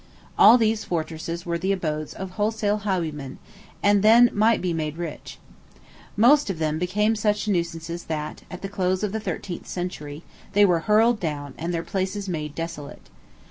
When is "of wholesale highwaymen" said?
2.15-3.37